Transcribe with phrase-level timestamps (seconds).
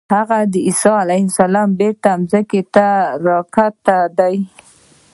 [0.15, 2.87] هغه د عیسی علیه السلام بېرته ځمکې ته
[3.25, 3.83] راتګ
[4.19, 4.35] دی.